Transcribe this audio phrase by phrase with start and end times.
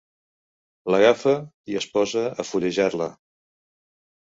[0.95, 1.35] L'agafa
[1.75, 3.15] i es posa a fullejar-la.